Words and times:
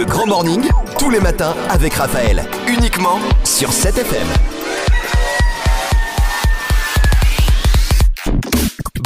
Le 0.00 0.06
Grand 0.06 0.26
Morning, 0.26 0.62
tous 0.98 1.10
les 1.10 1.20
matins 1.20 1.54
avec 1.68 1.92
Raphaël. 1.92 2.42
Uniquement 2.66 3.18
sur 3.44 3.68
7FM. 3.68 4.24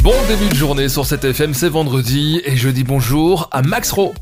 Bon 0.04 0.14
début 0.28 0.48
de 0.48 0.54
journée 0.54 0.88
sur 0.88 1.02
7FM, 1.02 1.52
c'est 1.52 1.68
vendredi 1.68 2.40
et 2.44 2.54
je 2.54 2.68
dis 2.68 2.84
bonjour 2.84 3.48
à 3.50 3.62
Max 3.62 3.90
Ro. 3.90 4.14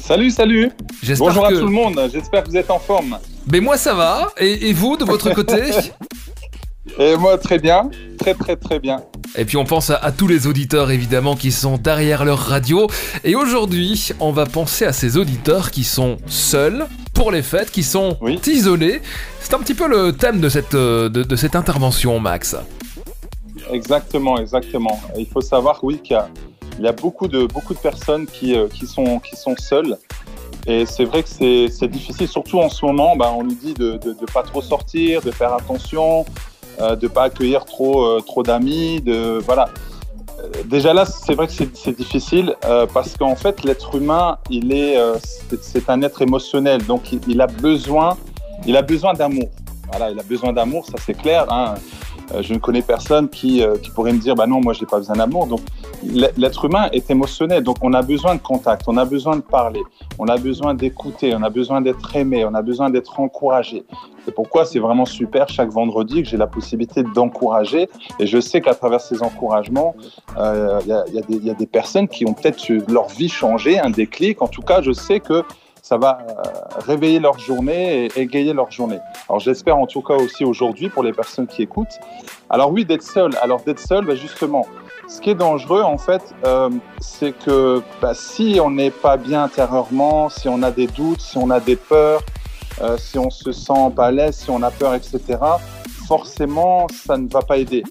Salut, 0.00 0.32
salut 0.32 0.72
J'espère 1.04 1.28
Bonjour 1.28 1.46
que- 1.46 1.54
à 1.54 1.56
tout 1.60 1.66
le 1.66 1.70
monde, 1.72 2.00
j'espère 2.12 2.42
que 2.42 2.48
vous 2.48 2.56
êtes 2.56 2.72
en 2.72 2.80
forme. 2.80 3.20
Mais 3.46 3.60
moi 3.60 3.76
ça 3.76 3.94
va, 3.94 4.32
et, 4.38 4.70
et 4.70 4.72
vous 4.72 4.96
de 4.96 5.04
votre 5.04 5.32
côté 5.32 5.70
Et 6.98 7.16
moi, 7.16 7.38
très 7.38 7.58
bien, 7.58 7.90
très 8.18 8.34
très 8.34 8.56
très 8.56 8.80
bien. 8.80 9.02
Et 9.36 9.44
puis 9.44 9.56
on 9.56 9.64
pense 9.64 9.90
à, 9.90 9.96
à 9.96 10.12
tous 10.12 10.26
les 10.28 10.46
auditeurs 10.46 10.90
évidemment 10.90 11.36
qui 11.36 11.52
sont 11.52 11.76
derrière 11.78 12.24
leur 12.24 12.38
radio. 12.38 12.86
Et 13.24 13.34
aujourd'hui, 13.34 14.10
on 14.20 14.32
va 14.32 14.46
penser 14.46 14.84
à 14.84 14.92
ces 14.92 15.16
auditeurs 15.16 15.70
qui 15.70 15.84
sont 15.84 16.16
seuls 16.26 16.86
pour 17.14 17.32
les 17.32 17.42
fêtes, 17.42 17.70
qui 17.70 17.82
sont 17.82 18.16
Oui. 18.20 18.38
isolés. 18.46 19.00
C'est 19.40 19.54
un 19.54 19.58
petit 19.58 19.74
peu 19.74 19.88
le 19.88 20.12
thème 20.12 20.40
de 20.40 20.48
cette, 20.48 20.74
euh, 20.74 21.08
de, 21.08 21.22
de 21.22 21.36
cette 21.36 21.56
intervention, 21.56 22.18
Max. 22.20 22.56
Exactement, 23.72 24.38
exactement. 24.38 25.00
Et 25.16 25.20
il 25.22 25.26
faut 25.26 25.40
savoir, 25.40 25.82
oui, 25.82 25.98
qu'il 26.02 26.12
y 26.14 26.18
a, 26.18 26.28
il 26.78 26.84
y 26.84 26.88
a 26.88 26.92
beaucoup, 26.92 27.26
de, 27.28 27.46
beaucoup 27.46 27.74
de 27.74 27.78
personnes 27.78 28.26
qui, 28.26 28.54
euh, 28.56 28.68
qui, 28.68 28.86
sont, 28.86 29.18
qui 29.18 29.34
sont 29.36 29.54
seules. 29.58 29.96
Et 30.68 30.84
c'est 30.84 31.04
vrai 31.04 31.22
que 31.22 31.28
c'est 31.28 31.68
c'est 31.70 31.86
difficile, 31.86 32.26
surtout 32.26 32.58
en 32.58 32.68
ce 32.68 32.84
moment, 32.84 33.14
bah, 33.16 33.32
on 33.36 33.44
nous 33.44 33.54
dit 33.54 33.72
de 33.72 34.00
ne 34.04 34.26
pas 34.32 34.42
trop 34.42 34.60
sortir, 34.60 35.22
de 35.22 35.30
faire 35.30 35.54
attention, 35.54 36.24
euh, 36.80 36.96
de 36.96 37.08
pas 37.08 37.24
accueillir 37.24 37.64
trop, 37.64 38.04
euh, 38.04 38.20
trop 38.20 38.42
d'amis, 38.42 39.00
de 39.00 39.38
voilà. 39.44 39.68
Euh, 40.40 40.62
Déjà 40.66 40.92
là, 40.92 41.04
c'est 41.06 41.34
vrai 41.34 41.46
que 41.46 41.52
c'est 41.52 41.96
difficile 41.96 42.54
euh, 42.66 42.86
parce 42.92 43.16
qu'en 43.16 43.36
fait, 43.36 43.64
l'être 43.64 43.94
humain, 43.94 44.38
il 44.50 44.72
est, 44.72 44.96
c'est- 45.62 45.88
un 45.88 46.02
être 46.02 46.20
émotionnel, 46.22 46.84
donc 46.84 47.12
il, 47.28 47.40
a 47.40 47.46
besoin, 47.46 48.16
il 48.66 48.76
a 48.76 48.82
besoin 48.82 49.14
d'amour. 49.14 49.48
Voilà, 49.90 50.10
il 50.10 50.18
a 50.18 50.22
besoin 50.22 50.52
d'amour, 50.52 50.84
ça 50.86 50.94
c'est 51.04 51.14
clair. 51.14 51.46
hein. 51.50 51.74
Je 52.40 52.52
ne 52.52 52.58
connais 52.58 52.82
personne 52.82 53.28
qui, 53.28 53.62
qui 53.82 53.90
pourrait 53.90 54.12
me 54.12 54.18
dire, 54.18 54.34
bah 54.34 54.46
non, 54.48 54.60
moi 54.60 54.72
j'ai 54.72 54.84
pas 54.84 54.98
besoin 54.98 55.14
d'amour. 55.16 55.46
Donc 55.46 55.60
l'être 56.36 56.64
humain 56.64 56.88
est 56.92 57.10
émotionnel, 57.10 57.62
donc 57.62 57.76
on 57.82 57.92
a 57.92 58.02
besoin 58.02 58.34
de 58.34 58.40
contact, 58.40 58.82
on 58.86 58.96
a 58.96 59.04
besoin 59.04 59.36
de 59.36 59.42
parler, 59.42 59.82
on 60.18 60.26
a 60.28 60.36
besoin 60.36 60.74
d'écouter, 60.74 61.34
on 61.34 61.42
a 61.42 61.50
besoin 61.50 61.80
d'être 61.80 62.14
aimé, 62.16 62.44
on 62.44 62.54
a 62.54 62.62
besoin 62.62 62.90
d'être 62.90 63.18
encouragé. 63.20 63.84
C'est 64.24 64.34
pourquoi 64.34 64.64
c'est 64.64 64.78
vraiment 64.80 65.04
super 65.04 65.48
chaque 65.48 65.70
vendredi 65.70 66.22
que 66.22 66.28
j'ai 66.28 66.36
la 66.36 66.46
possibilité 66.46 67.02
d'encourager. 67.02 67.88
Et 68.18 68.26
je 68.26 68.40
sais 68.40 68.60
qu'à 68.60 68.74
travers 68.74 69.00
ces 69.00 69.22
encouragements, 69.22 69.94
euh, 70.36 70.80
il 70.82 70.88
y, 70.88 71.50
a, 71.50 71.54
des- 71.54 71.66
personnes 71.66 72.08
qui 72.08 72.26
ont 72.26 72.32
peut-être 72.32 72.68
eu 72.68 72.82
leur 72.88 73.08
vie 73.08 73.28
changé, 73.28 73.78
un 73.78 73.90
déclic. 73.90 74.42
En 74.42 74.48
tout 74.48 74.62
cas, 74.62 74.82
je 74.82 74.92
sais 74.92 75.20
que 75.20 75.44
ça 75.80 75.96
va 75.96 76.18
euh, 76.18 76.42
réveiller 76.84 77.20
leur 77.20 77.38
journée 77.38 78.06
et 78.06 78.20
égayer 78.20 78.52
leur 78.52 78.72
journée. 78.72 78.98
Alors 79.28 79.38
j'espère 79.38 79.78
en 79.78 79.86
tout 79.86 80.02
cas 80.02 80.14
aussi 80.14 80.44
aujourd'hui 80.44 80.88
pour 80.88 81.04
les 81.04 81.12
personnes 81.12 81.46
qui 81.46 81.62
écoutent. 81.62 82.00
Alors 82.50 82.72
oui, 82.72 82.84
d'être 82.84 83.04
seul. 83.04 83.30
Alors 83.40 83.60
d'être 83.62 83.78
seul, 83.78 84.04
bah, 84.04 84.16
justement, 84.16 84.66
ce 85.08 85.20
qui 85.20 85.30
est 85.30 85.34
dangereux 85.34 85.82
en 85.82 85.98
fait, 85.98 86.22
euh, 86.44 86.70
c'est 87.00 87.32
que 87.32 87.82
bah, 88.00 88.14
si 88.14 88.58
on 88.62 88.70
n'est 88.70 88.90
pas 88.90 89.16
bien 89.16 89.44
intérieurement, 89.44 90.28
si 90.28 90.48
on 90.48 90.62
a 90.62 90.70
des 90.70 90.86
doutes, 90.86 91.20
si 91.20 91.38
on 91.38 91.50
a 91.50 91.60
des 91.60 91.76
peurs, 91.76 92.22
euh, 92.80 92.96
si 92.98 93.18
on 93.18 93.30
se 93.30 93.52
sent 93.52 93.92
pas 93.94 94.06
à 94.06 94.10
l'aise, 94.10 94.36
si 94.36 94.50
on 94.50 94.62
a 94.62 94.70
peur, 94.70 94.94
etc., 94.94 95.38
forcément, 96.06 96.86
ça 97.06 97.16
ne 97.16 97.28
va 97.28 97.42
pas 97.42 97.58
aider. 97.58 97.82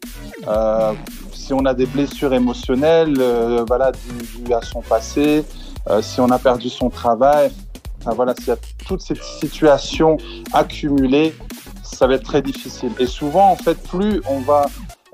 Euh, 0.48 0.94
si 1.34 1.54
on 1.54 1.66
a 1.66 1.74
des 1.74 1.86
blessures 1.86 2.34
émotionnelles, 2.34 3.16
euh, 3.20 3.66
voilà, 3.68 3.92
dues 3.92 4.54
à 4.54 4.62
son 4.62 4.82
passé, 4.82 5.46
euh, 5.90 6.02
si 6.02 6.20
on 6.20 6.30
a 6.30 6.40
perdu 6.40 6.70
son 6.70 6.90
travail, 6.90 7.52
enfin, 8.00 8.14
voilà, 8.16 8.34
s'il 8.36 8.48
y 8.48 8.52
a 8.52 8.58
toutes 8.88 9.02
ces 9.02 9.16
situations 9.16 10.18
accumulées, 10.54 11.36
ça 11.84 12.08
va 12.08 12.16
être 12.16 12.24
très 12.24 12.42
difficile. 12.42 12.92
Et 13.00 13.06
souvent, 13.06 13.52
en 13.52 13.56
fait, 13.56 13.76
plus 13.88 14.22
on 14.30 14.40
va 14.40 14.66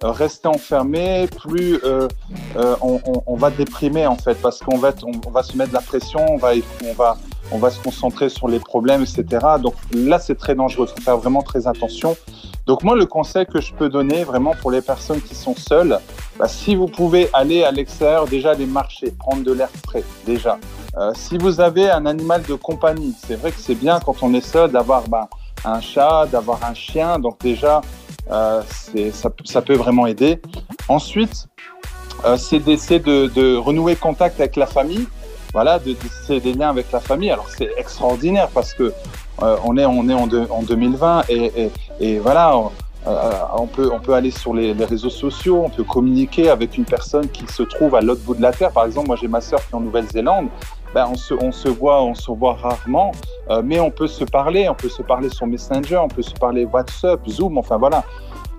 rester 0.04 0.48
enfermé, 0.48 1.28
plus 1.28 1.80
euh, 1.84 2.08
euh, 2.58 2.76
on, 2.82 3.00
on- 3.06 3.24
on 3.28 3.36
va 3.36 3.50
déprimer 3.50 4.08
en 4.08 4.16
fait, 4.18 4.36
parce 4.36 4.60
qu'on 4.60 4.78
va, 4.78 4.92
on, 5.04 5.12
on 5.28 5.32
va 5.32 5.44
se 5.44 5.56
mettre 5.58 5.70
de 5.70 5.76
la 5.76 5.82
pression, 5.82 6.26
on 6.30 6.38
va, 6.38 6.52
on 6.90 6.94
va, 6.94 7.18
on 7.52 7.58
va 7.58 7.70
se 7.70 7.80
concentrer 7.80 8.30
sur 8.30 8.48
les 8.48 8.60
problèmes, 8.60 9.02
etc. 9.02 9.26
Donc 9.62 9.76
là, 9.94 10.20
c'est 10.20 10.36
très 10.38 10.56
dangereux. 10.56 10.88
Il 10.90 11.00
faut 11.00 11.06
faire 11.06 11.18
vraiment 11.18 11.42
très 11.42 11.68
attention. 11.68 12.16
Donc 12.68 12.84
moi, 12.84 12.96
le 12.96 13.06
conseil 13.06 13.46
que 13.46 13.60
je 13.60 13.74
peux 13.74 13.90
donner 13.90 14.24
vraiment 14.24 14.54
pour 14.62 14.72
les 14.72 14.82
personnes 14.82 15.20
qui 15.22 15.36
sont 15.36 15.56
seules, 15.56 16.00
bah, 16.38 16.48
si 16.48 16.76
vous 16.76 16.88
pouvez 16.88 17.30
aller 17.34 17.64
à 17.64 17.72
l'extérieur, 17.72 18.26
déjà 18.28 18.52
aller 18.52 18.66
marcher, 18.68 19.12
prendre 19.12 19.44
de 19.44 19.52
l'air 19.52 19.70
frais, 19.86 20.04
déjà. 20.26 20.58
Euh, 20.98 21.12
si 21.16 21.38
vous 21.38 21.60
avez 21.62 21.90
un 21.90 22.06
animal 22.06 22.44
de 22.44 22.54
compagnie, 22.56 23.14
c'est 23.28 23.36
vrai 23.36 23.52
que 23.52 23.60
c'est 23.60 23.76
bien 23.76 24.00
quand 24.00 24.16
on 24.22 24.34
est 24.34 24.46
seul 24.46 24.72
d'avoir 24.72 25.08
bah, 25.08 25.28
un 25.66 25.82
chat, 25.82 26.28
d'avoir 26.32 26.64
un 26.64 26.74
chien. 26.74 27.18
Donc 27.20 27.40
déjà, 27.40 27.82
euh, 28.30 28.62
ça, 29.14 29.30
ça 29.46 29.62
peut 29.62 29.76
vraiment 29.76 30.06
aider. 30.06 30.42
Ensuite, 30.88 31.48
euh, 32.26 32.38
c'est 32.38 32.60
d'essayer 32.60 33.00
de, 33.00 33.28
de 33.28 33.56
renouer 33.56 33.96
contact 33.96 34.40
avec 34.40 34.56
la 34.56 34.66
famille. 34.68 35.08
Voilà, 35.54 35.80
de 35.80 35.92
tisser 35.94 36.40
des 36.40 36.54
liens 36.54 36.70
avec 36.70 36.92
la 36.94 37.02
famille. 37.02 37.30
Alors 37.30 37.48
c'est 37.50 37.72
extraordinaire 37.78 38.48
parce 38.54 38.74
que 38.74 38.94
euh, 39.44 39.58
on 39.66 39.76
est 39.78 39.86
on 39.86 40.08
est 40.08 40.14
en, 40.14 40.28
deux- 40.28 40.48
en 40.50 40.62
2020 40.62 41.24
et, 41.28 41.52
et, 41.64 41.72
et 42.00 42.20
voilà, 42.20 42.56
on, 42.56 42.72
euh, 43.08 43.32
on 43.58 43.68
peut 43.68 43.90
on 43.92 44.00
peut 44.00 44.14
aller 44.14 44.32
sur 44.32 44.54
les, 44.54 44.74
les 44.74 44.86
réseaux 44.86 45.10
sociaux, 45.10 45.64
on 45.66 45.70
peut 45.70 45.84
communiquer 45.84 46.50
avec 46.50 46.78
une 46.78 46.86
personne 46.86 47.28
qui 47.28 47.46
se 47.52 47.64
trouve 47.64 47.96
à 47.96 48.02
l'autre 48.02 48.22
bout 48.22 48.36
de 48.36 48.42
la 48.42 48.54
terre. 48.54 48.72
Par 48.72 48.86
exemple, 48.86 49.08
moi 49.08 49.18
j'ai 49.20 49.28
ma 49.28 49.42
sœur 49.42 49.60
qui 49.60 49.74
est 49.74 49.76
en 49.76 49.82
Nouvelle-Zélande. 49.82 50.48
Ben, 50.94 51.08
on 51.08 51.52
se 51.52 51.70
voit 51.70 52.04
on 52.04 52.14
se 52.14 52.32
voit 52.32 52.54
rarement, 52.54 53.12
euh, 53.50 53.62
mais 53.64 53.80
on 53.80 53.92
peut 53.92 54.08
se 54.08 54.26
parler, 54.26 54.68
on 54.68 54.76
peut 54.76 54.90
se 54.90 55.02
parler 55.02 55.30
sur 55.30 55.48
Messenger, 55.48 55.98
on 55.98 56.10
peut 56.10 56.22
se 56.22 56.34
parler 56.34 56.66
WhatsApp, 56.66 57.26
Zoom, 57.28 57.58
enfin 57.58 57.78
voilà. 57.78 58.04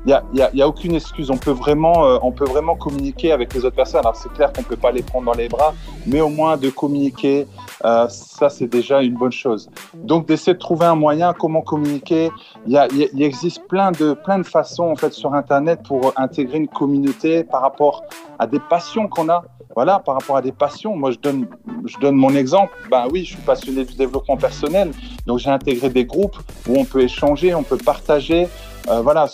Il 0.04 0.08
n'y 0.34 0.42
a, 0.42 0.50
y 0.52 0.62
a- 0.62 0.68
aucune 0.68 0.94
excuse. 0.94 1.30
On 1.30 1.36
peut, 1.36 1.52
vraiment, 1.52 2.04
euh, 2.04 2.18
on 2.22 2.32
peut 2.32 2.44
vraiment 2.44 2.74
communiquer 2.74 3.30
avec 3.30 3.54
les 3.54 3.64
autres 3.64 3.76
personnes. 3.76 4.00
Alors, 4.00 4.16
c'est 4.16 4.32
clair 4.32 4.52
qu'on 4.52 4.64
peut 4.64 4.76
pas 4.76 4.90
les 4.90 5.02
prendre 5.02 5.26
dans 5.26 5.38
les 5.38 5.48
bras, 5.48 5.74
mais 6.06 6.20
au 6.20 6.28
moins 6.28 6.56
de 6.56 6.70
communiquer, 6.70 7.46
euh, 7.84 8.08
ça, 8.08 8.48
c'est 8.48 8.66
déjà 8.66 9.00
une 9.00 9.14
bonne 9.14 9.30
chose. 9.32 9.70
Donc, 9.94 10.26
d'essayer 10.26 10.54
de 10.54 10.58
trouver 10.58 10.86
un 10.86 10.96
moyen, 10.96 11.32
comment 11.32 11.62
communiquer. 11.62 12.30
Il 12.66 13.22
existe 13.22 13.66
plein 13.68 13.92
de, 13.92 14.14
plein 14.14 14.38
de 14.38 14.42
façons, 14.46 14.90
en 14.90 14.96
fait, 14.96 15.12
sur 15.12 15.34
Internet 15.34 15.80
pour 15.84 16.12
intégrer 16.16 16.58
une 16.58 16.68
communauté 16.68 17.44
par 17.44 17.62
rapport 17.62 18.02
à 18.40 18.46
des 18.48 18.60
passions 18.60 19.06
qu'on 19.08 19.28
a. 19.28 19.44
Voilà, 19.74 20.00
par 20.00 20.16
rapport 20.16 20.36
à 20.36 20.42
des 20.42 20.52
passions. 20.52 20.94
Moi, 20.96 21.12
je 21.12 21.18
donne, 21.18 21.46
je 21.86 21.96
donne 21.98 22.16
mon 22.16 22.34
exemple. 22.34 22.72
Ben 22.90 23.06
oui, 23.10 23.20
je 23.24 23.34
suis 23.34 23.42
passionné 23.42 23.84
du 23.84 23.94
développement 23.94 24.36
personnel. 24.36 24.90
Donc, 25.26 25.38
j'ai 25.38 25.48
intégré 25.48 25.88
des 25.88 26.04
groupes 26.04 26.36
où 26.68 26.76
on 26.76 26.84
peut 26.84 27.00
échanger, 27.02 27.54
on 27.54 27.62
peut 27.62 27.78
partager. 27.78 28.48
Euh, 28.90 29.00
voilà, 29.00 29.28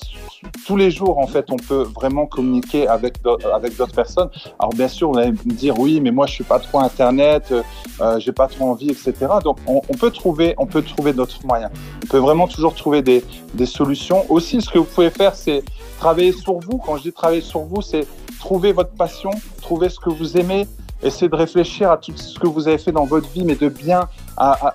tous 0.67 0.77
les 0.77 0.91
jours, 0.91 1.19
en 1.19 1.27
fait, 1.27 1.47
on 1.51 1.57
peut 1.57 1.83
vraiment 1.95 2.27
communiquer 2.27 2.87
avec 2.87 3.23
d'au- 3.23 3.39
avec 3.53 3.77
d'autres 3.77 3.95
personnes. 3.95 4.31
Alors, 4.59 4.73
bien 4.73 4.89
sûr, 4.89 5.11
vous 5.11 5.19
allez 5.19 5.33
me 5.33 5.53
dire, 5.53 5.79
oui, 5.79 6.01
mais 6.01 6.11
moi, 6.11 6.27
je 6.27 6.35
suis 6.35 6.45
pas 6.45 6.59
trop 6.59 6.79
Internet, 6.81 7.49
euh, 7.51 7.63
euh, 8.01 8.19
j'ai 8.21 8.33
pas 8.33 8.47
trop 8.47 8.67
envie, 8.67 8.91
etc. 8.91 9.15
Donc, 9.43 9.59
on, 9.67 9.81
on 9.89 9.95
peut 9.95 10.11
trouver, 10.11 10.55
on 10.59 10.67
d'autres 11.13 11.47
moyens. 11.47 11.71
On 12.05 12.07
peut 12.07 12.19
vraiment 12.19 12.47
toujours 12.47 12.75
trouver 12.75 13.03
des, 13.03 13.25
solutions. 13.67 14.25
Aussi, 14.31 14.61
ce 14.61 14.71
que 14.71 14.79
vous 14.79 14.85
pouvez 14.85 15.11
faire, 15.11 15.35
c'est 15.35 15.63
travailler 15.99 16.33
sur 16.33 16.59
vous. 16.59 16.79
Quand 16.79 16.97
je 16.97 17.03
dis 17.03 17.13
travailler 17.13 17.41
sur 17.41 17.61
vous, 17.61 17.83
c'est 17.83 18.07
trouver 18.39 18.73
votre 18.73 18.93
passion, 18.93 19.31
trouver 19.61 19.89
ce 19.89 19.99
que 19.99 20.11
vous 20.11 20.37
aimez, 20.37 20.67
essayer 21.03 21.29
de 21.29 21.37
réfléchir 21.37 21.91
à 21.91 21.97
tout 21.97 22.17
ce 22.17 22.39
que 22.39 22.47
vous 22.47 22.69
avez 22.69 22.79
fait 22.79 22.93
dans 22.93 23.05
votre 23.05 23.29
vie, 23.31 23.45
mais 23.45 23.57
de 23.57 23.69
bien 23.69 24.09
à, 24.37 24.75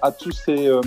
euh, 0.50 0.82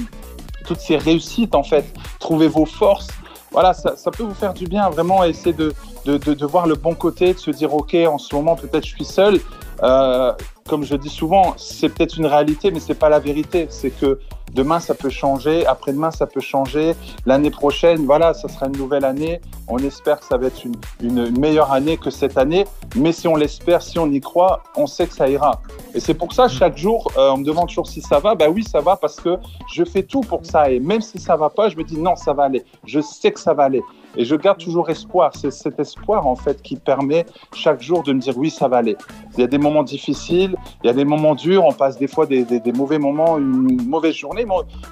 toutes 0.67 0.81
ces 0.81 0.97
réussites, 0.97 1.55
en 1.55 1.63
fait. 1.63 1.85
Trouver 2.19 2.49
vos 2.49 2.67
forces. 2.67 3.09
Voilà, 3.53 3.73
ça, 3.73 3.97
ça 3.97 4.11
peut 4.11 4.23
vous 4.23 4.35
faire 4.35 4.53
du 4.53 4.67
bien, 4.67 4.91
vraiment, 4.91 5.25
essayer 5.25 5.53
de, 5.53 5.73
de, 6.05 6.19
de, 6.19 6.35
de 6.35 6.47
voir 6.47 6.67
le 6.67 6.75
bon 6.75 6.95
côté, 6.95 7.33
de 7.33 7.39
se 7.39 7.51
dire, 7.51 7.75
OK, 7.75 7.95
en 7.95 8.19
ce 8.19 8.35
moment, 8.35 8.57
peut-être 8.57 8.85
je 8.85 8.95
suis 8.95 9.05
seul. 9.05 9.41
Euh, 9.83 10.33
comme 10.69 10.85
je 10.85 10.97
dis 10.97 11.09
souvent, 11.09 11.55
c'est 11.57 11.89
peut-être 11.89 12.17
une 12.17 12.27
réalité, 12.27 12.71
mais 12.71 12.81
c'est 12.81 12.95
pas 12.95 13.09
la 13.09 13.19
vérité. 13.19 13.67
C'est 13.71 13.91
que 13.91 14.19
demain, 14.53 14.81
ça 14.81 14.95
peut 14.95 15.11
changer, 15.11 15.67
après-demain, 15.67 16.11
ça 16.11 16.27
peut 16.27 16.41
changer, 16.41 16.95
l'année 17.27 17.51
prochaine, 17.51 18.05
voilà, 18.07 18.35
ça 18.35 18.49
sera 18.49 18.67
une 18.67 18.77
nouvelle 18.77 19.05
année. 19.05 19.41
On 19.69 19.79
espère 19.79 20.21
que 20.21 20.27
ça 20.27 20.37
va 20.37 20.47
être 20.47 20.63
une, 21.01 21.39
meilleure 21.39 21.73
année 21.73 21.97
que 21.97 22.11
cette 22.11 22.39
année, 22.39 22.65
mais 22.95 23.13
si 23.13 23.27
on 23.27 23.35
l'espère, 23.35 23.83
si 23.83 23.99
on 23.99 24.11
y 24.11 24.21
croit, 24.21 24.63
on 24.77 24.87
sait 24.87 25.07
que 25.07 25.15
ça 25.15 25.29
ira. 25.29 25.61
Et 25.95 26.01
c'est 26.01 26.15
pour 26.15 26.33
ça, 26.33 26.47
chaque 26.47 26.77
jour, 26.77 27.11
euh, 27.17 27.31
on 27.33 27.39
me 27.39 27.45
demande 27.45 27.69
toujours 27.69 27.89
si 27.89 28.01
ça 28.01 28.21
va. 28.21 28.35
Bah 28.35 28.49
oui, 28.49 28.63
ça 28.63 28.81
va 28.81 28.97
parce 28.97 29.17
que 29.17 29.37
je 29.73 29.85
fais 29.85 30.03
tout 30.03 30.21
pour 30.21 30.43
que 30.43 30.47
ça 30.47 30.63
aille. 30.63 30.79
Même 30.79 31.01
si 31.01 31.19
ça 31.19 31.37
va 31.37 31.51
pas, 31.51 31.69
je 31.69 31.77
me 31.77 31.83
dis 31.83 31.99
non, 31.99 32.15
ça 32.15 32.33
va 32.33 32.45
aller. 32.45 32.65
Je 32.85 33.01
sais 33.01 33.33
que 33.33 33.41
ça 33.41 33.55
va 33.55 33.65
aller. 33.65 33.83
Et 34.17 34.25
je 34.25 34.35
garde 34.35 34.59
toujours 34.59 34.89
espoir. 34.89 35.33
C'est 35.35 35.51
cet 35.51 35.79
espoir, 35.81 36.27
en 36.27 36.37
fait, 36.37 36.63
qui 36.63 36.77
permet 36.77 37.27
chaque 37.55 37.83
jour 37.83 38.03
de 38.03 38.13
me 38.13 38.21
dire 38.21 38.37
oui, 38.39 38.51
ça 38.51 38.69
va 38.69 38.79
aller. 38.79 38.97
Il 39.37 39.41
y 39.41 39.45
a 39.45 39.47
des 39.47 39.59
moments 39.59 39.83
difficiles, 39.83 40.57
il 40.83 40.87
y 40.87 40.91
a 40.91 40.93
des 40.93 41.05
moments 41.05 41.35
durs, 41.35 41.65
on 41.65 41.73
passe 41.73 41.99
des 41.99 42.07
fois 42.07 42.27
des, 42.27 42.45
des, 42.45 42.61
des 42.61 42.73
mauvais 42.73 42.99
moments, 42.99 43.37
une 43.39 43.87
mauvaise 43.87 44.15
journée, 44.15 44.36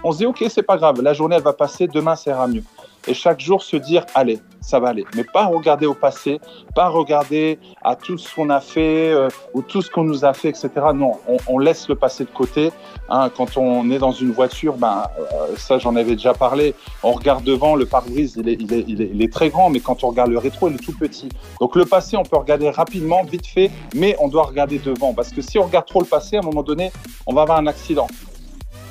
on, 0.03 0.13
se 0.13 0.19
dit 0.19 0.27
ok, 0.27 0.45
c'est 0.49 0.63
pas 0.63 0.77
grave, 0.77 1.01
la 1.03 1.13
journée, 1.13 1.37
elle 1.37 1.43
va 1.43 1.53
passer, 1.53 1.87
demain, 1.87 2.17
ça 2.17 2.31
ira 2.31 2.47
mieux. 2.47 2.63
et 3.07 3.15
chaque 3.15 3.41
jour 3.41 3.63
se 3.63 3.77
dire, 3.77 4.05
allez, 4.15 4.41
ça 4.65 4.81
va 4.81 4.89
aller. 4.89 5.05
Mais 5.15 5.25
pas 5.25 5.47
regarder 5.47 5.87
au 5.87 5.95
passé, 5.95 6.41
pas 6.75 6.89
regarder 6.89 7.59
à 7.83 7.97
tout 7.97 8.17
ce 8.17 8.35
qu'on 8.35 8.51
a 8.51 8.61
fait 8.61 9.13
euh, 9.13 9.29
ou 9.53 9.63
tout 9.63 9.83
ce 9.83 9.91
qu'on 9.91 10.05
nous 10.05 10.25
a 10.25 10.33
fait, 10.33 10.49
etc. 10.49 10.71
Non, 10.95 11.13
on, 11.47 11.59
laisse 11.59 11.89
le 11.89 11.95
passé 11.95 12.25
de 12.25 12.31
côté. 12.31 12.73
Hein. 13.09 13.31
quand 13.37 13.57
on 13.59 13.91
est 13.91 13.99
dans 13.99 14.13
une 14.13 14.33
voiture, 14.33 14.77
ben, 14.77 15.05
euh, 15.19 15.55
ça 15.57 15.79
j'en 15.79 15.95
avais 15.97 16.13
déjà 16.17 16.33
parlé, 16.33 16.75
on 17.03 17.13
regarde 17.13 17.45
devant, 17.45 17.77
le 17.77 17.85
pare-brise 17.85 18.37
il 18.37 19.23
est, 19.23 19.33
très 19.33 19.51
grand, 19.51 19.69
mais 19.69 19.81
quand 19.81 20.05
on 20.05 20.09
regarde 20.09 20.31
le 20.31 20.39
rétro, 20.39 20.69
il 20.69 20.75
est 20.75 20.85
tout 20.85 20.97
petit. 20.97 21.29
Donc 21.61 21.77
le 21.77 21.85
passé, 21.85 22.17
on 22.17 22.23
peut 22.23 22.37
regarder 22.37 22.71
rapidement, 22.71 23.23
vite 23.25 23.47
fait, 23.47 23.71
mais 23.95 24.17
on 24.21 24.29
doit 24.29 24.45
regarder 24.45 24.79
devant. 24.79 25.13
Parce 25.13 25.31
que 25.31 25.43
si 25.43 25.59
on 25.59 25.65
regarde 25.65 25.87
trop 25.87 26.01
le 26.01 26.07
passé, 26.07 26.37
à 26.37 26.41
un 26.41 26.43
moment 26.43 26.63
donné, 26.63 26.91
on 27.27 27.35
va 27.35 27.43
avoir 27.43 27.59
un 27.59 27.67
accident. 27.67 28.07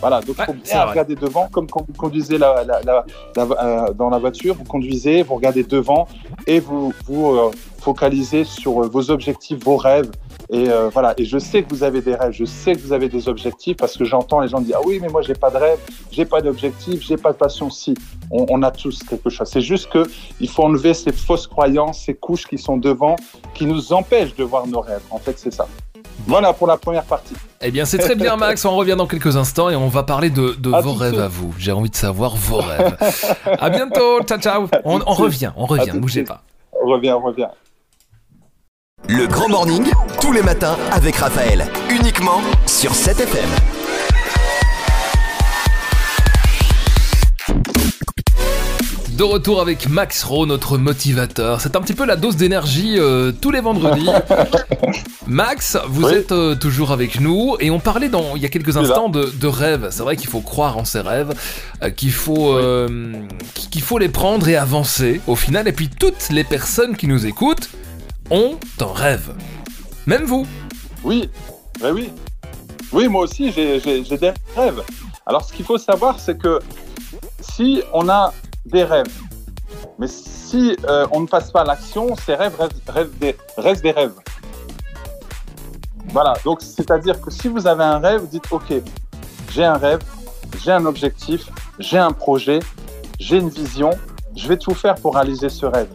Voilà, 0.04 0.20
donc 0.20 0.36
il 0.38 0.44
faut 0.44 0.54
bien 0.54 0.84
regarder 0.84 1.16
devant, 1.16 1.48
comme 1.48 1.70
quand 1.70 1.86
vous 1.88 1.94
conduisez 1.94 2.38
la, 2.38 2.66
euh, 3.38 3.94
dans 3.94 4.10
la 4.10 4.20
voiture, 4.20 4.54
vous 4.54 4.66
conduisez, 4.66 5.24
vous 5.24 5.36
regardez 5.36 5.64
devant 5.64 6.10
et 6.46 6.60
vous 6.60 6.92
vous 7.06 7.28
euh, 7.28 7.52
focalisez 7.80 8.44
sur 8.44 8.84
euh, 8.84 8.90
vos 8.90 9.12
objectifs, 9.12 9.64
vos 9.64 9.78
rêves. 9.78 10.12
Et 10.50 10.66
voilà, 10.92 11.14
et 11.18 11.24
je 11.24 11.38
sais 11.38 11.64
que 11.64 11.70
vous 11.74 11.84
avez 11.84 12.02
des 12.02 12.16
rêves, 12.16 12.34
je 12.34 12.44
sais 12.44 12.76
que 12.76 12.82
vous 12.82 12.92
avez 12.92 13.08
des 13.08 13.30
objectifs 13.30 13.78
parce 13.78 13.98
que 13.98 14.04
j'entends 14.04 14.42
les 14.42 14.50
gens 14.50 14.60
dire 14.60 14.76
ah 14.78 14.86
oui 14.86 15.00
mais 15.02 15.08
moi 15.08 15.22
j'ai 15.22 15.36
pas 15.36 15.50
de 15.50 15.56
rêve, 15.56 15.80
j'ai 16.12 16.26
pas 16.26 16.42
d'objectif, 16.42 17.02
j'ai 17.02 17.16
pas 17.16 17.32
de 17.32 17.38
passion. 17.38 17.70
Si, 17.70 17.96
on, 18.30 18.46
on 18.50 18.62
a 18.62 18.72
tous 18.72 19.04
quelque 19.04 19.30
chose. 19.30 19.48
C'est 19.50 19.62
juste 19.62 19.90
que 19.90 20.04
il 20.42 20.50
faut 20.50 20.64
enlever 20.64 20.94
ces 20.94 21.14
fausses 21.14 21.48
croyances, 21.48 22.02
ces 22.02 22.14
couches 22.14 22.46
qui 22.46 22.58
sont 22.58 22.76
devant, 22.76 23.16
qui 23.54 23.66
nous 23.66 23.94
empêchent 23.94 24.36
de 24.36 24.44
voir 24.44 24.68
nos 24.68 24.82
rêves. 24.82 25.04
En 25.12 25.18
fait, 25.18 25.40
c'est 25.40 25.54
ça. 25.54 25.66
Voilà 26.28 26.52
pour 26.52 26.68
la 26.68 26.76
première 26.76 27.06
partie. 27.06 27.36
Eh 27.66 27.72
bien, 27.72 27.86
c'est 27.86 27.98
très 27.98 28.16
bien, 28.16 28.36
Max. 28.36 28.66
On 28.66 28.76
revient 28.76 28.96
dans 28.98 29.08
quelques 29.08 29.38
instants 29.38 29.70
et 29.70 29.76
on 29.76 29.88
va 29.88 30.04
parler 30.04 30.30
de, 30.30 30.56
vos 30.82 30.94
rêves 30.94 31.20
à 31.20 31.30
vous. 31.30 31.54
J'ai 31.58 31.72
envie 31.72 31.90
de 31.90 31.96
savoir 31.96 32.36
vos 32.36 32.58
rêves. 32.58 32.98
à 33.60 33.70
bientôt. 33.70 34.22
Ciao, 34.28 34.38
ciao. 34.38 34.68
On, 34.84 34.98
revient, 34.98 35.52
on 35.56 35.66
revient. 35.66 35.92
Ne 35.94 36.00
bougez 36.00 36.24
pas. 36.24 36.44
On 36.82 36.88
revient, 36.88 37.12
on 37.12 37.22
revient. 37.22 37.48
Le 39.08 39.28
Grand 39.28 39.50
Morning, 39.50 39.86
tous 40.22 40.34
les 40.34 40.42
matins 40.42 40.78
avec 40.92 41.16
Raphaël. 41.16 41.66
Uniquement 41.90 42.42
sur 42.66 42.92
7FM. 42.92 43.73
De 49.18 49.24
retour 49.24 49.62
avec 49.62 49.90
Max 49.90 50.24
Rowe, 50.24 50.48
notre 50.48 50.80
motivateur. 50.80 51.62
C'est 51.62 51.76
un 51.76 51.82
petit 51.82 51.94
peu 51.94 52.04
la 52.04 52.16
dose 52.16 52.36
d'énergie 52.36 52.96
euh, 52.98 53.32
tous 53.32 53.52
les 53.52 53.62
vendredis. 53.62 54.10
Max, 55.28 55.78
vous 55.88 56.08
êtes 56.10 56.32
euh, 56.32 56.56
toujours 56.56 56.92
avec 56.92 57.20
nous 57.20 57.56
et 57.60 57.70
on 57.70 57.80
parlait 57.80 58.10
dans, 58.10 58.36
il 58.36 58.42
y 58.42 58.46
a 58.46 58.50
quelques 58.50 58.76
instants 58.76 59.10
de, 59.10 59.48
rêves. 59.48 59.90
C'est 59.92 60.02
vrai 60.02 60.16
qu'il 60.16 60.30
faut 60.30 60.42
croire 60.42 60.80
en 60.80 60.86
ses 60.86 61.02
rêves, 61.02 61.32
euh, 61.84 61.92
qu'il 61.92 62.12
faut, 62.12 62.58
qu'il 63.54 63.82
faut 63.84 64.00
les 64.00 64.10
prendre 64.10 64.48
et 64.48 64.56
avancer 64.56 65.22
au 65.28 65.36
final. 65.36 65.68
Et 65.68 65.74
puis 65.74 65.90
toutes 65.90 66.30
les 66.32 66.44
personnes 66.44 66.98
qui 66.98 67.08
nous 67.08 67.28
écoutent 67.28 67.70
ont 68.32 68.58
un 68.82 68.94
rêve. 68.94 69.36
Même 70.08 70.24
vous. 70.24 70.48
Oui, 71.04 71.30
ben 71.80 71.94
oui. 71.94 72.10
Oui, 72.92 73.08
moi 73.08 73.26
aussi 73.26 73.52
j'ai 73.52 73.80
des 73.80 74.34
rêves. 74.56 74.82
Alors 75.28 75.46
ce 75.46 75.54
qu'il 75.54 75.66
faut 75.66 75.78
savoir, 75.78 76.20
c'est 76.20 76.38
que 76.40 76.60
si 77.42 77.84
on 77.94 78.10
a 78.10 78.34
des 78.66 78.84
rêves. 78.84 79.14
Mais 80.00 80.08
si 80.08 80.78
euh, 80.88 81.08
on 81.12 81.22
ne 81.22 81.28
passe 81.28 81.52
pas 81.52 81.62
à 81.62 81.66
l'action, 81.66 82.16
ces 82.16 82.36
rêves 82.36 82.56
restent, 82.60 83.20
des, 83.20 83.36
restent 83.58 83.84
des 83.84 83.92
rêves. 83.92 84.14
Voilà, 86.10 86.34
donc 86.44 86.62
c'est-à-dire 86.62 87.20
que 87.20 87.32
si 87.32 87.48
vous 87.48 87.66
avez 87.66 87.84
un 87.84 87.98
rêve, 87.98 88.22
vous 88.22 88.28
dites, 88.28 88.52
OK, 88.52 88.72
j'ai 89.50 89.66
un 89.66 89.78
rêve, 89.78 90.02
j'ai 90.64 90.72
un 90.72 90.86
objectif, 90.86 91.50
j'ai 91.80 91.98
un 91.98 92.12
projet, 92.12 92.60
j'ai 93.20 93.38
une 93.38 93.50
vision, 93.50 93.92
je 94.36 94.48
vais 94.48 94.58
tout 94.58 94.74
faire 94.74 94.96
pour 94.96 95.16
réaliser 95.16 95.50
ce 95.50 95.66
rêve. 95.66 95.90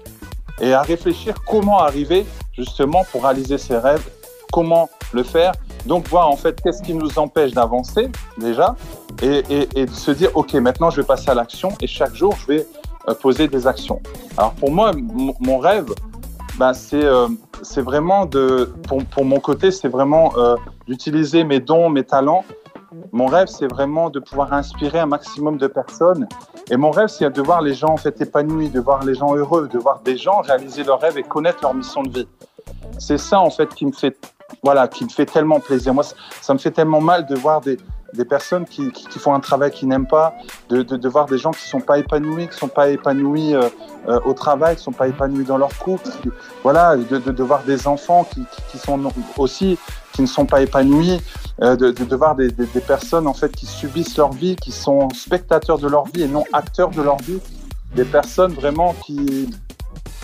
Et 0.61 0.73
à 0.73 0.83
réfléchir 0.83 1.35
comment 1.47 1.79
arriver 1.79 2.27
justement 2.53 3.05
pour 3.13 3.25
réaliser 3.25 3.59
ces 3.59 3.77
rêves, 3.77 4.05
comment 4.53 4.89
le 5.13 5.23
faire. 5.23 5.53
Donc 5.87 6.09
voir 6.09 6.29
en 6.29 6.37
fait 6.37 6.61
qu'est-ce 6.61 6.83
qui 6.83 6.95
nous 6.95 7.19
empêche 7.19 7.53
d'avancer 7.53 8.11
déjà, 8.39 8.75
et, 9.23 9.87
de 9.87 9.91
se 9.91 10.11
dire, 10.11 10.31
OK, 10.35 10.55
maintenant 10.55 10.91
je 10.91 11.01
vais 11.01 11.07
passer 11.07 11.31
à 11.31 11.35
l'action 11.35 11.71
et 11.81 11.87
chaque 11.87 12.15
jour 12.15 12.35
je 12.37 12.47
vais 12.47 12.67
euh, 13.09 13.15
poser 13.15 13.49
des 13.49 13.67
actions. 13.67 14.01
Alors 14.37 14.53
pour 14.53 14.71
moi, 14.71 14.93
mon 15.41 15.59
rêve, 15.59 15.93
ben, 16.59 16.75
c'est 16.75 17.05
euh, 17.05 17.29
vraiment 17.77 18.27
de, 18.27 18.73
pour, 18.87 19.05
pour 19.05 19.25
mon 19.25 19.41
côté, 19.41 19.71
c'est 19.71 19.89
vraiment 19.89 20.33
euh, 20.37 20.57
d'utiliser 20.87 21.45
mes 21.45 21.61
dons, 21.61 21.89
mes 21.89 22.05
talents. 22.05 22.45
Mon 23.13 23.27
rêve, 23.27 23.49
c'est 23.49 23.67
vraiment 23.67 24.11
de 24.11 24.19
pouvoir 24.19 24.53
inspirer 24.53 24.99
un 24.99 25.07
maximum 25.07 25.59
de 25.59 25.67
personnes. 25.67 26.27
Et 26.71 26.77
mon 26.77 26.91
rêve, 26.91 27.09
c'est 27.09 27.29
de 27.31 27.43
voir 27.43 27.61
les 27.63 27.75
gens 27.75 27.91
en 27.91 27.97
fait 27.97 28.21
épanouis, 28.21 28.71
de 28.71 28.81
voir 28.81 29.05
les 29.05 29.15
gens 29.15 29.35
heureux, 29.35 29.69
de 29.73 29.79
voir 29.79 30.01
des 30.05 30.17
gens 30.17 30.41
réaliser 30.41 30.85
leurs 30.85 31.01
rêves 31.01 31.19
et 31.19 31.23
connaître 31.23 31.59
leur 31.63 31.75
mission 31.75 32.03
de 32.03 32.11
vie. 32.21 32.29
C'est 32.99 33.19
ça 33.19 33.41
en 33.41 33.51
fait 33.51 33.73
qui 33.75 33.87
me 33.87 33.93
fait, 33.93 34.17
voilà, 34.63 34.89
qui 34.89 35.05
me 35.05 35.11
fait 35.11 35.27
tellement 35.27 35.61
plaisir. 35.61 35.95
Moi, 35.95 36.05
ça 36.41 36.55
me 36.55 36.59
fait 36.59 36.71
tellement 36.71 37.01
mal 37.01 37.27
de 37.27 37.35
voir 37.37 37.61
des, 37.61 37.77
des 38.15 38.25
personnes 38.25 38.65
qui, 38.65 38.91
font 39.19 39.35
un 39.35 39.41
travail 39.41 39.71
qu'ils 39.71 39.89
n'aiment 39.89 40.07
pas, 40.07 40.35
de, 40.71 41.09
voir 41.09 41.27
des 41.27 41.39
gens 41.39 41.51
qui 41.51 41.65
ne 41.65 41.69
sont 41.69 41.81
pas 41.81 41.99
épanouis, 41.99 42.45
qui 42.45 42.55
ne 42.55 42.59
sont 42.59 42.69
pas 42.69 42.89
épanouis 42.89 43.55
euh, 43.55 43.69
euh, 44.09 44.21
au 44.25 44.33
travail, 44.33 44.77
qui 44.77 44.81
ne 44.81 44.85
sont 44.85 44.93
pas 44.93 45.09
épanouis 45.09 45.45
dans 45.45 45.59
leur 45.59 45.77
couple, 45.79 46.09
voilà, 46.63 46.97
de, 46.97 47.43
voir 47.43 47.63
des 47.65 47.87
enfants 47.87 48.27
qui, 48.71 48.79
sont 48.79 49.13
aussi 49.37 49.79
qui 50.13 50.23
ne 50.23 50.27
sont 50.27 50.47
pas 50.47 50.63
épanouis, 50.63 51.21
euh, 51.63 51.77
de, 51.77 52.17
voir 52.17 52.35
des, 52.35 52.51
des, 52.51 52.67
des, 52.67 52.81
personnes 52.81 53.27
en 53.27 53.35
fait 53.35 53.55
qui 53.55 53.67
subissent 53.67 54.17
leur 54.17 54.33
vie, 54.33 54.57
qui 54.57 54.73
sont 54.73 55.11
spectateurs 55.11 55.79
de 55.79 55.89
leur 55.89 56.05
vie 56.05 56.23
et 56.23 56.29
non 56.29 56.45
acteurs 56.53 56.91
de 56.91 57.03
leur 57.03 57.19
vie, 57.19 57.41
des 57.95 58.05
personnes 58.05 58.53
vraiment 58.53 58.95
qui 59.05 59.49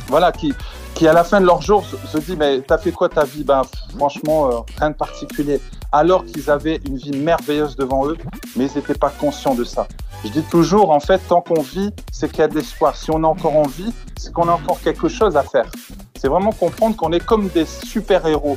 voilà 0.08 0.32
qui 0.32 0.52
qui 0.94 1.08
à 1.08 1.12
la 1.12 1.24
fin 1.24 1.40
de 1.40 1.46
leur 1.46 1.60
jour 1.60 1.84
se 1.84 2.18
dit 2.18 2.36
mais 2.36 2.60
t'as 2.60 2.78
fait 2.78 2.92
quoi 2.92 3.08
ta 3.08 3.24
vie? 3.24 3.44
Ben 3.44 3.62
franchement 3.96 4.48
euh, 4.48 4.60
rien 4.78 4.90
de 4.90 4.94
particulier. 4.94 5.60
Alors 5.92 6.24
qu'ils 6.24 6.50
avaient 6.50 6.80
une 6.86 6.96
vie 6.96 7.16
merveilleuse 7.16 7.76
devant 7.76 8.06
eux 8.06 8.16
mais 8.56 8.66
ils 8.66 8.76
n'étaient 8.76 8.94
pas 8.94 9.10
conscients 9.10 9.54
de 9.54 9.64
ça. 9.64 9.86
Je 10.24 10.30
dis 10.30 10.42
toujours 10.42 10.90
en 10.90 11.00
fait 11.00 11.18
tant 11.28 11.40
qu'on 11.40 11.62
vit 11.62 11.90
c'est 12.12 12.28
qu'il 12.28 12.40
y 12.40 12.42
a 12.42 12.48
de 12.48 12.54
l'espoir. 12.54 12.96
Si 12.96 13.10
on 13.10 13.22
est 13.22 13.26
encore 13.26 13.56
en 13.56 13.66
vie 13.66 13.92
c'est 14.16 14.32
qu'on 14.32 14.48
a 14.48 14.52
encore 14.52 14.80
quelque 14.80 15.08
chose 15.08 15.36
à 15.36 15.42
faire. 15.42 15.70
C'est 16.16 16.28
vraiment 16.28 16.52
comprendre 16.52 16.96
qu'on 16.96 17.12
est 17.12 17.24
comme 17.24 17.48
des 17.48 17.66
super 17.66 18.26
héros 18.26 18.56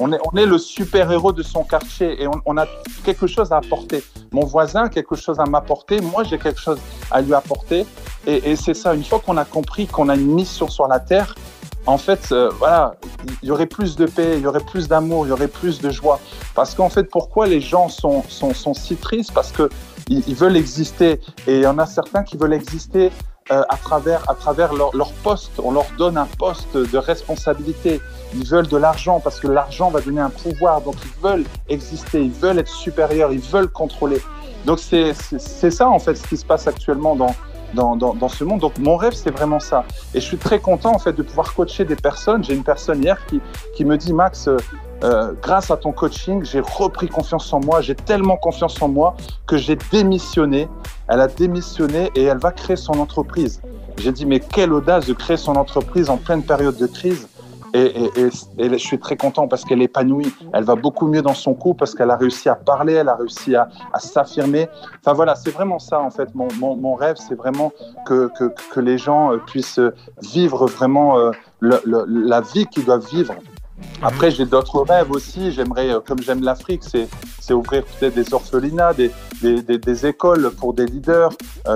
on 0.00 0.12
est, 0.12 0.18
on 0.32 0.36
est 0.36 0.46
le 0.46 0.58
super-héros 0.58 1.32
de 1.32 1.42
son 1.42 1.62
quartier 1.62 2.22
et 2.22 2.26
on, 2.46 2.56
a 2.56 2.66
quelque 3.04 3.26
chose 3.26 3.52
à 3.52 3.58
apporter. 3.58 4.02
Mon 4.32 4.44
voisin 4.46 4.84
a 4.84 4.88
quelque 4.88 5.14
chose 5.14 5.38
à 5.38 5.44
m'apporter, 5.44 6.00
moi 6.00 6.24
j'ai 6.24 6.38
quelque 6.38 6.60
chose 6.60 6.78
à 7.10 7.20
lui 7.20 7.34
apporter. 7.34 7.84
Et 8.26 8.56
c'est 8.56 8.74
ça, 8.74 8.94
une 8.94 9.04
fois 9.04 9.20
qu'on 9.20 9.36
a 9.36 9.44
compris 9.44 9.86
qu'on 9.86 10.08
a 10.08 10.14
une 10.14 10.32
mission 10.34 10.68
sur 10.68 10.86
la 10.88 11.00
terre, 11.00 11.34
en 11.90 11.98
fait, 11.98 12.28
euh, 12.30 12.50
voilà, 12.58 12.94
il 13.42 13.48
y 13.48 13.50
aurait 13.50 13.66
plus 13.66 13.96
de 13.96 14.06
paix, 14.06 14.36
il 14.36 14.42
y 14.42 14.46
aurait 14.46 14.64
plus 14.64 14.86
d'amour, 14.86 15.26
il 15.26 15.30
y 15.30 15.32
aurait 15.32 15.48
plus 15.48 15.80
de 15.80 15.90
joie. 15.90 16.20
Parce 16.54 16.74
qu'en 16.74 16.88
fait, 16.88 17.04
pourquoi 17.04 17.46
les 17.46 17.60
gens 17.60 17.88
sont, 17.88 18.22
sont, 18.28 18.54
sont 18.54 18.74
si 18.74 18.96
tristes? 18.96 19.32
Parce 19.32 19.50
que 19.50 19.68
ils, 20.08 20.34
veulent 20.34 20.56
exister. 20.56 21.20
Et 21.46 21.56
il 21.56 21.62
y 21.62 21.66
en 21.66 21.78
a 21.78 21.86
certains 21.86 22.22
qui 22.22 22.36
veulent 22.36 22.52
exister 22.52 23.10
euh, 23.50 23.62
à 23.68 23.76
travers, 23.76 24.28
à 24.30 24.34
travers 24.34 24.72
leur, 24.72 24.94
leur, 24.94 25.12
poste. 25.12 25.52
On 25.62 25.72
leur 25.72 25.86
donne 25.98 26.16
un 26.16 26.28
poste 26.38 26.76
de 26.76 26.98
responsabilité. 26.98 28.00
Ils 28.34 28.46
veulent 28.46 28.68
de 28.68 28.76
l'argent 28.76 29.20
parce 29.20 29.40
que 29.40 29.48
l'argent 29.48 29.90
va 29.90 30.00
donner 30.00 30.20
un 30.20 30.30
pouvoir. 30.30 30.80
Donc 30.82 30.94
ils 31.04 31.22
veulent 31.22 31.44
exister, 31.68 32.22
ils 32.22 32.30
veulent 32.30 32.58
être 32.58 32.72
supérieurs, 32.72 33.32
ils 33.32 33.40
veulent 33.40 33.70
contrôler. 33.70 34.20
Donc 34.64 34.78
c'est 34.78 35.14
ça 35.70 35.88
en 35.88 35.98
fait 35.98 36.16
ce 36.16 36.26
qui 36.26 36.36
se 36.36 36.44
passe 36.44 36.66
actuellement 36.66 37.16
dans, 37.16 37.34
dans, 37.74 37.96
dans, 37.96 38.14
dans, 38.14 38.28
ce 38.28 38.44
monde. 38.44 38.60
Donc 38.60 38.78
mon 38.78 38.96
rêve, 38.96 39.12
c'est 39.14 39.30
vraiment 39.30 39.60
ça. 39.60 39.84
Et 40.14 40.20
je 40.20 40.24
suis 40.24 40.36
très 40.36 40.58
content 40.58 40.94
en 40.94 40.98
fait 40.98 41.12
de 41.12 41.22
pouvoir 41.22 41.54
coacher 41.54 41.84
des 41.84 41.96
personnes. 41.96 42.44
J'ai 42.44 42.54
une 42.54 42.64
personne 42.64 43.02
hier 43.02 43.24
qui, 43.26 43.40
qui 43.74 43.84
me 43.84 43.96
dit, 43.96 44.12
Max, 44.12 44.48
euh, 44.48 44.56
euh 45.04 45.32
grâce 45.40 45.70
à 45.70 45.76
ton 45.76 45.92
coaching, 45.92 46.44
j'ai 46.44 46.60
repris 46.60 47.08
confiance 47.08 47.52
en 47.52 47.60
moi, 47.60 47.80
j'ai 47.80 47.94
tellement 47.94 48.36
confiance 48.36 48.80
en 48.82 48.88
moi 48.88 49.16
que 49.46 49.56
j'ai 49.56 49.76
démissionné. 49.90 50.68
Elle 51.08 51.20
a 51.20 51.28
démissionné 51.28 52.10
et 52.14 52.24
elle 52.24 52.38
va 52.38 52.52
créer 52.52 52.76
son 52.76 52.94
entreprise. 52.94 53.60
J'ai 53.98 54.12
dit, 54.12 54.24
mais 54.24 54.40
quelle 54.40 54.72
audace 54.72 55.06
de 55.06 55.12
créer 55.12 55.36
son 55.36 55.56
entreprise 55.56 56.08
en 56.08 56.16
pleine 56.16 56.42
période 56.42 56.76
de 56.76 56.86
crise. 56.86 57.28
Et, 57.72 58.10
je 58.58 58.76
suis 58.76 58.98
très 58.98 59.16
content 59.16 59.48
parce 59.48 59.64
qu'elle 59.64 59.82
épanouie. 59.82 60.32
Elle 60.52 60.64
va 60.64 60.74
beaucoup 60.74 61.06
mieux 61.06 61.22
dans 61.22 61.34
son 61.34 61.54
couple 61.54 61.80
parce 61.80 61.94
qu'elle 61.94 62.10
a 62.10 62.16
réussi 62.16 62.48
à 62.48 62.54
parler, 62.54 62.94
elle 62.94 63.08
a 63.08 63.16
réussi 63.16 63.54
à, 63.54 63.68
s'affirmer. 63.98 64.68
Enfin 65.00 65.12
voilà, 65.12 65.34
c'est 65.34 65.50
vraiment 65.50 65.78
ça 65.78 66.00
en 66.00 66.10
fait. 66.10 66.28
Mon, 66.34 66.94
rêve, 66.94 67.16
c'est 67.16 67.34
vraiment 67.34 67.72
que, 68.06 68.30
que, 68.74 68.80
les 68.80 68.98
gens 68.98 69.32
euh, 69.32 69.36
puissent 69.38 69.80
vivre 70.22 70.66
vraiment 70.66 71.18
euh, 71.18 71.30
la 71.60 72.40
vie 72.40 72.66
qu'ils 72.66 72.84
doivent 72.84 73.06
vivre. 73.10 73.34
Après, 74.02 74.30
j'ai 74.30 74.44
d'autres 74.44 74.82
rêves 74.82 75.10
aussi. 75.10 75.52
J'aimerais, 75.52 75.90
euh, 75.90 76.00
comme 76.00 76.20
j'aime 76.20 76.42
l'Afrique, 76.42 76.82
c'est 76.84 77.08
ouvrir 77.52 77.84
peut-être 77.84 78.14
des 78.14 78.32
orphelinats, 78.32 78.94
des, 78.94 79.10
des, 79.42 79.78
des, 79.78 80.06
écoles 80.06 80.52
pour 80.52 80.72
des 80.72 80.86
leaders, 80.86 81.30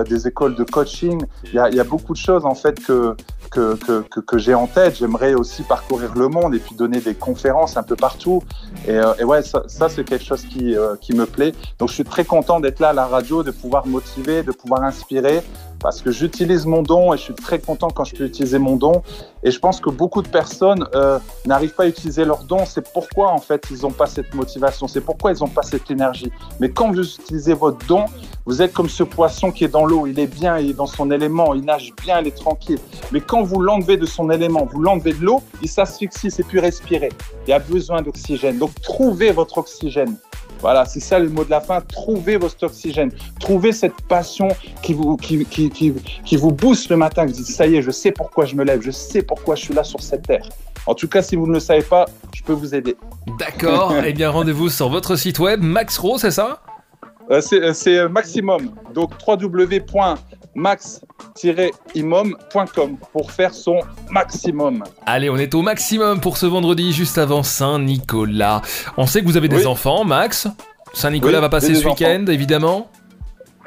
des 0.09 0.29
écoles 0.29 0.55
de 0.55 0.63
coaching. 0.63 1.21
Il 1.45 1.55
y, 1.55 1.59
a, 1.59 1.69
il 1.69 1.75
y, 1.75 1.81
a, 1.81 1.85
beaucoup 1.85 2.13
de 2.13 2.19
choses 2.19 2.45
en 2.47 2.55
fait 2.55 2.81
que, 2.85 3.17
que, 3.55 4.21
que, 4.21 4.39
j'ai 4.39 4.55
en 4.55 4.67
tête. 4.67 4.97
J'aimerais 4.97 5.35
aussi 5.35 5.63
parcourir 5.63 6.15
le 6.15 6.29
monde 6.29 6.55
et 6.55 6.59
puis 6.59 6.75
donner 6.75 7.01
des 7.01 7.15
conférences 7.15 7.77
un 7.77 7.83
peu 7.83 7.97
partout. 7.97 8.43
Et, 8.87 8.93
euh, 8.93 9.15
et 9.19 9.25
ouais, 9.25 9.43
ça, 9.43 9.63
ça 9.67 9.89
c'est 9.89 10.05
quelque 10.05 10.25
chose 10.25 10.43
qui, 10.45 10.77
euh, 10.77 10.97
qui 11.01 11.15
me 11.15 11.27
plaît. 11.27 11.53
Donc 11.79 11.89
je 11.89 11.95
suis 11.95 12.05
très 12.05 12.25
content 12.25 12.61
d'être 12.61 12.81
là 12.81 12.91
à 12.91 12.93
la 12.93 13.07
radio, 13.07 13.43
de 13.43 13.51
pouvoir 13.51 13.87
motiver, 13.87 14.43
de 14.43 14.53
pouvoir 14.53 14.83
inspirer 14.83 15.43
parce 15.81 16.01
que 16.01 16.11
j'utilise 16.11 16.67
mon 16.67 16.83
don 16.83 17.13
et 17.13 17.17
je 17.17 17.23
suis 17.23 17.35
très 17.35 17.59
content 17.59 17.89
quand 17.91 18.05
je 18.05 18.15
peux 18.15 18.25
utiliser 18.25 18.59
mon 18.59 18.77
don. 18.77 19.03
Et 19.43 19.51
je 19.51 19.59
pense 19.59 19.81
que 19.81 19.91
beaucoup 19.91 20.23
de 20.23 20.29
personnes 20.29 20.87
euh, 20.95 21.19
n'arrivent 21.47 21.75
pas 21.75 21.85
à 21.85 21.87
utiliser 21.87 22.25
leur 22.25 22.45
don. 22.45 22.65
C'est 22.65 22.93
pourquoi 22.93 23.31
en 23.31 23.39
fait 23.39 23.67
ils 23.71 23.83
n'ont 23.83 23.91
pas 23.91 24.07
cette 24.07 24.35
motivation, 24.35 24.89
c'est 24.89 25.03
pourquoi 25.03 25.33
ils 25.33 25.41
n'ont 25.41 25.49
pas 25.49 25.63
cette 25.63 25.91
énergie. 25.91 26.33
Mais 26.61 26.71
quand 26.71 26.91
vous 26.93 27.15
utilisez 27.15 27.55
votre 27.55 27.85
don, 27.87 28.07
vous 28.47 28.63
êtes 28.63 28.73
comme 28.73 28.89
ce 28.89 29.03
poisson 29.03 29.51
qui 29.51 29.65
est 29.65 29.69
dans 29.69 29.85
l'eau. 29.85 30.07
Il 30.07 30.19
est 30.19 30.27
bien, 30.27 30.59
il 30.59 30.71
est 30.71 30.75
dans 30.75 30.87
son 30.87 31.11
élément, 31.11 31.55
il 31.55 31.65
nage 31.65 31.93
bien, 32.03 32.21
il 32.21 32.29
est 32.29 32.37
tranquille. 32.37 32.79
Mais 33.13 33.21
quand 33.21 33.43
vous 33.43 33.61
l'enlevez 33.61 33.97
de 33.97 34.07
son 34.07 34.31
élément, 34.31 34.67
vous 34.71 34.81
l'enlevez 34.81 35.13
de 35.13 35.25
l'eau, 35.25 35.43
il 35.63 35.69
s'asphyxie, 35.69 36.31
c'est 36.31 36.43
plus 36.43 36.59
respirer. 36.59 37.11
Il 37.47 37.53
a 37.53 37.59
besoin 37.59 38.03
d'oxygène. 38.03 38.59
Donc 38.59 38.71
trouvez 38.83 39.33
votre 39.33 39.59
oxygène. 39.59 40.17
Voilà, 40.61 40.85
c'est 40.85 41.01
ça 41.01 41.19
le 41.19 41.29
mot 41.29 41.45
de 41.45 41.51
la 41.51 41.61
fin. 41.61 41.81
Trouvez 41.81 42.37
votre 42.37 42.63
oxygène. 42.65 43.11
Trouvez 43.41 43.73
cette 43.73 44.01
passion 44.09 44.49
qui 44.83 44.95
vous, 44.95 45.17
qui, 45.17 45.45
qui, 45.45 45.71
qui, 45.71 46.37
vous 46.37 46.53
booste 46.53 46.91
le 46.91 46.97
matin. 46.97 47.27
Vous 47.27 47.33
dites, 47.33 47.47
ça 47.47 47.67
y 47.67 47.77
est, 47.77 47.83
je 47.83 47.91
sais 47.91 48.13
pourquoi 48.13 48.45
je 48.45 48.55
me 48.55 48.65
lève. 48.65 48.81
Je 48.83 48.91
sais 48.91 49.23
pourquoi 49.23 49.55
je 49.55 49.63
suis 49.63 49.75
là 49.75 49.85
sur 49.85 50.01
cette 50.03 50.27
terre. 50.27 50.49
En 50.87 50.95
tout 50.95 51.09
cas, 51.09 51.23
si 51.23 51.37
vous 51.37 51.47
ne 51.47 51.53
le 51.53 51.61
savez 51.61 51.83
pas, 51.83 52.07
je 52.35 52.43
peux 52.43 52.53
vous 52.53 52.75
aider. 52.75 52.97
D'accord. 53.39 53.95
eh 54.05 54.13
bien, 54.13 54.31
rendez-vous 54.31 54.69
sur 54.69 54.89
votre 54.89 55.17
site 55.17 55.39
web, 55.39 55.63
Maxro, 55.63 56.19
c'est 56.19 56.31
ça? 56.31 56.61
Euh, 57.31 57.41
C'est 57.41 57.99
euh, 57.99 58.09
maximum. 58.09 58.71
Donc, 58.93 59.13
www 59.27 59.81
max-imom.com 60.55 62.97
pour 63.13 63.31
faire 63.31 63.55
son 63.55 63.81
maximum. 64.11 64.83
Allez, 65.07 65.31
on 65.31 65.37
est 65.37 65.55
au 65.55 65.63
maximum 65.63 66.21
pour 66.21 66.37
ce 66.37 66.47
vendredi 66.47 66.93
juste 66.93 67.19
avant 67.19 67.43
Saint-Nicolas. 67.43 68.63
On 68.97 69.07
sait 69.07 69.21
que 69.21 69.27
vous 69.27 69.37
avez 69.37 69.49
des 69.49 69.67
enfants, 69.67 70.05
Max. 70.05 70.49
Saint-Nicolas 70.93 71.41
va 71.41 71.49
passer 71.49 71.75
ce 71.75 71.87
week-end, 71.87 72.27
évidemment. 72.29 72.89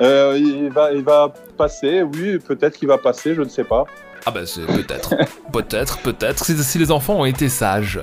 Euh, 0.02 0.38
il, 0.38 0.70
va, 0.70 0.94
il 0.94 1.02
va 1.02 1.34
passer, 1.58 2.04
oui, 2.04 2.38
peut-être 2.38 2.78
qu'il 2.78 2.88
va 2.88 3.00
passer, 3.00 3.34
je 3.34 3.42
ne 3.42 3.50
sais 3.50 3.64
pas. 3.64 3.86
Ah 4.26 4.32
bah 4.32 4.46
c'est 4.46 4.66
peut-être, 4.66 5.16
peut-être, 5.54 6.00
peut-être, 6.00 6.44
si, 6.44 6.78
les 6.78 6.92
enfants 6.92 7.22
ont 7.22 7.26
été 7.26 7.50
sages. 7.50 8.02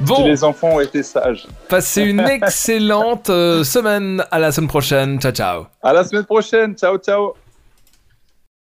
Bon, 0.00 0.16
si 0.16 0.24
les 0.24 0.44
enfants 0.44 0.74
ont 0.74 0.80
été 0.80 1.02
sages. 1.02 1.46
Passez 1.68 2.02
une 2.02 2.20
excellente 2.20 3.30
euh, 3.30 3.64
semaine, 3.64 4.24
à 4.30 4.38
la 4.38 4.52
semaine 4.52 4.68
prochaine, 4.68 5.20
ciao 5.20 5.32
ciao. 5.32 5.66
À 5.82 5.92
la 5.92 6.04
semaine 6.04 6.24
prochaine, 6.24 6.74
ciao 6.74 6.98
ciao. 6.98 7.34